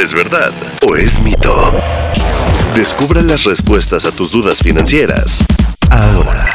¿Es 0.00 0.14
verdad 0.14 0.50
o 0.88 0.96
es 0.96 1.20
mito? 1.20 1.74
Descubra 2.74 3.20
las 3.20 3.44
respuestas 3.44 4.06
a 4.06 4.10
tus 4.10 4.32
dudas 4.32 4.60
financieras 4.60 5.44
ahora. 5.90 6.46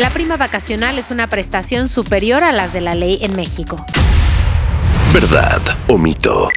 La 0.00 0.10
prima 0.10 0.36
vacacional 0.36 0.98
es 0.98 1.12
una 1.12 1.28
prestación 1.28 1.88
superior 1.88 2.42
a 2.42 2.50
las 2.50 2.72
de 2.72 2.80
la 2.80 2.96
ley 2.96 3.20
en 3.22 3.36
México. 3.36 3.86
¿Verdad 5.12 5.62
o 5.86 5.98
mito? 5.98 6.48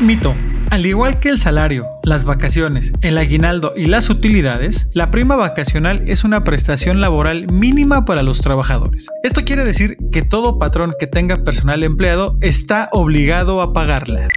Mito. 0.00 0.34
Al 0.72 0.86
igual 0.86 1.20
que 1.20 1.28
el 1.28 1.38
salario, 1.38 1.86
las 2.02 2.24
vacaciones, 2.24 2.92
el 3.02 3.18
aguinaldo 3.18 3.74
y 3.76 3.88
las 3.88 4.08
utilidades, 4.08 4.88
la 4.94 5.10
prima 5.10 5.36
vacacional 5.36 6.02
es 6.06 6.24
una 6.24 6.44
prestación 6.44 6.98
laboral 6.98 7.46
mínima 7.52 8.06
para 8.06 8.22
los 8.22 8.40
trabajadores. 8.40 9.08
Esto 9.22 9.44
quiere 9.44 9.64
decir 9.64 9.98
que 10.10 10.22
todo 10.22 10.58
patrón 10.58 10.94
que 10.98 11.06
tenga 11.06 11.44
personal 11.44 11.84
empleado 11.84 12.38
está 12.40 12.88
obligado 12.92 13.60
a 13.60 13.74
pagarla. 13.74 14.28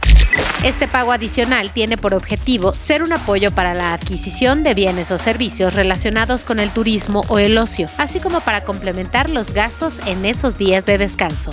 Este 0.61 0.89
pago 0.89 1.13
adicional 1.13 1.71
tiene 1.71 1.95
por 1.95 2.13
objetivo 2.13 2.73
ser 2.73 3.01
un 3.01 3.13
apoyo 3.13 3.51
para 3.51 3.73
la 3.73 3.93
adquisición 3.93 4.63
de 4.63 4.73
bienes 4.73 5.11
o 5.11 5.17
servicios 5.17 5.73
relacionados 5.73 6.43
con 6.43 6.59
el 6.59 6.69
turismo 6.69 7.21
o 7.29 7.39
el 7.39 7.57
ocio, 7.57 7.87
así 7.97 8.19
como 8.19 8.41
para 8.41 8.65
complementar 8.65 9.29
los 9.29 9.53
gastos 9.53 10.01
en 10.05 10.25
esos 10.25 10.57
días 10.57 10.85
de 10.85 10.97
descanso. 10.97 11.51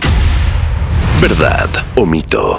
¿Verdad 1.20 1.70
o 1.94 2.05
mito? 2.05 2.56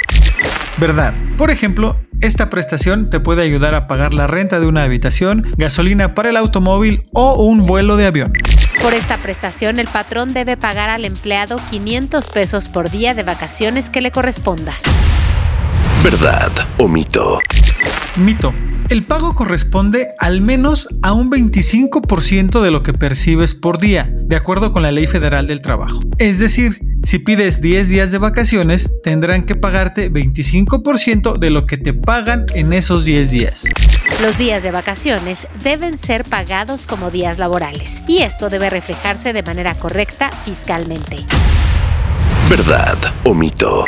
Verdad. 0.78 1.14
Por 1.38 1.52
ejemplo, 1.52 1.98
esta 2.24 2.50
prestación 2.50 3.10
te 3.10 3.20
puede 3.20 3.44
ayudar 3.44 3.76
a 3.76 3.86
pagar 3.86 4.14
la 4.14 4.28
renta 4.28 4.62
de 4.62 4.66
una 4.66 4.84
habitación, 4.84 5.46
gasolina 5.58 6.16
para 6.16 6.30
el 6.30 6.38
automóvil 6.38 7.06
o 7.12 7.44
un 7.44 7.66
vuelo 7.66 7.98
de 7.98 8.06
avión. 8.06 8.32
Por 8.82 8.94
esta 8.94 9.18
prestación, 9.18 9.78
el 9.78 9.88
patrón 9.88 10.34
debe 10.34 10.56
pagar 10.56 10.90
al 10.90 11.04
empleado 11.04 11.58
500 11.70 12.30
pesos 12.30 12.70
por 12.70 12.90
día 12.90 13.14
de 13.14 13.24
vacaciones 13.24 13.90
que 13.90 14.00
le 14.00 14.12
corresponda. 14.12 14.74
¿Verdad 16.02 16.52
o 16.78 16.88
mito? 16.88 17.40
Mito. 18.16 18.54
El 18.90 19.06
pago 19.06 19.36
corresponde 19.36 20.10
al 20.18 20.40
menos 20.40 20.88
a 21.02 21.12
un 21.12 21.30
25% 21.30 22.62
de 22.62 22.72
lo 22.72 22.84
que 22.84 22.94
percibes 22.94 23.54
por 23.54 23.80
día, 23.80 24.10
de 24.14 24.36
acuerdo 24.36 24.72
con 24.72 24.84
la 24.84 24.92
Ley 24.92 25.08
Federal 25.08 25.48
del 25.48 25.62
Trabajo. 25.62 26.00
Es 26.20 26.40
decir, 26.40 26.93
si 27.04 27.20
pides 27.20 27.62
10 27.62 27.90
días 27.90 28.12
de 28.12 28.18
vacaciones, 28.18 28.90
tendrán 29.04 29.46
que 29.46 29.56
pagarte 29.56 30.12
25% 30.12 31.38
de 31.38 31.50
lo 31.50 31.66
que 31.66 31.78
te 31.78 31.94
pagan 31.94 32.46
en 32.56 32.74
esos 32.74 33.06
10 33.06 33.30
días. 33.30 33.66
Los 34.22 34.38
días 34.38 34.64
de 34.64 34.72
vacaciones 34.72 35.48
deben 35.64 35.98
ser 35.98 36.24
pagados 36.24 36.88
como 36.88 37.12
días 37.12 37.40
laborales 37.40 38.02
y 38.08 38.20
esto 38.20 38.50
debe 38.50 38.70
reflejarse 38.70 39.34
de 39.34 39.44
manera 39.44 39.76
correcta 39.76 40.32
fiscalmente. 40.32 41.18
¿Verdad 42.50 42.98
o 43.24 43.34
mito? 43.34 43.86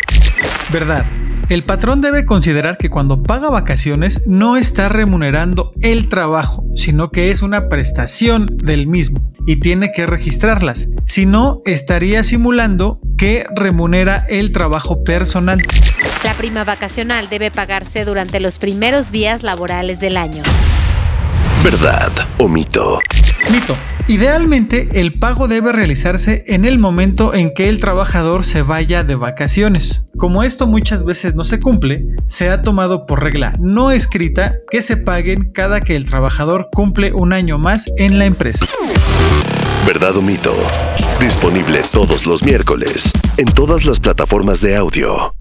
Verdad. 0.72 1.06
El 1.48 1.64
patrón 1.64 2.02
debe 2.02 2.26
considerar 2.26 2.78
que 2.78 2.90
cuando 2.90 3.22
paga 3.22 3.50
vacaciones 3.50 4.24
no 4.26 4.58
está 4.58 4.90
remunerando 4.90 5.74
el 5.82 6.10
trabajo, 6.10 6.66
sino 6.76 7.12
que 7.12 7.30
es 7.32 7.44
una 7.44 7.70
prestación 7.70 8.48
del 8.58 8.88
mismo 8.88 9.35
y 9.46 9.60
tiene 9.60 9.92
que 9.92 10.06
registrarlas. 10.06 10.88
Si 11.06 11.26
no, 11.26 11.62
estaría 11.66 12.24
simulando 12.24 13.00
que 13.18 13.46
remunera 13.56 14.26
el 14.28 14.52
trabajo 14.52 15.04
personal. 15.04 15.64
La 16.24 16.34
prima 16.34 16.64
vacacional 16.64 17.30
debe 17.30 17.52
pagarse 17.52 18.06
durante 18.06 18.40
los 18.40 18.60
primeros 18.60 19.12
días 19.12 19.44
laborales 19.44 20.00
del 20.00 20.18
año. 20.18 20.44
¿Verdad 21.64 22.12
o 22.38 22.48
mito? 22.48 23.00
Mito. 23.52 23.78
Idealmente, 24.08 24.88
el 25.02 25.18
pago 25.18 25.48
debe 25.48 25.72
realizarse 25.72 26.44
en 26.48 26.66
el 26.66 26.78
momento 26.78 27.34
en 27.34 27.54
que 27.54 27.70
el 27.70 27.80
trabajador 27.80 28.46
se 28.46 28.62
vaya 28.62 29.04
de 29.04 29.16
vacaciones. 29.16 30.04
Como 30.18 30.44
esto 30.44 30.68
muchas 30.68 31.04
veces 31.04 31.36
no 31.36 31.44
se 31.44 31.60
cumple, 31.60 32.06
se 32.28 32.50
ha 32.50 32.62
tomado 32.62 33.06
por 33.06 33.24
regla 33.24 33.54
no 33.60 33.92
escrita 33.92 34.56
que 34.70 34.82
se 34.82 34.98
paguen 34.98 35.52
cada 35.52 35.82
que 35.82 35.96
el 35.96 36.06
trabajador 36.06 36.70
cumple 36.72 37.14
un 37.14 37.34
año 37.34 37.58
más 37.58 37.90
en 37.98 38.20
la 38.20 38.26
empresa. 38.26 38.66
¿Verdad 39.86 40.18
o 40.18 40.22
mito? 40.22 40.54
Disponible 41.20 41.82
todos 41.92 42.26
los 42.26 42.44
miércoles 42.44 43.12
en 43.38 43.46
todas 43.46 43.86
las 43.86 44.00
plataformas 44.00 44.62
de 44.62 44.76
audio. 44.76 45.36